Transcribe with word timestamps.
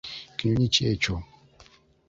Kinyonyi 0.37 0.67
ki 0.73 0.81
ekyo? 0.93 1.15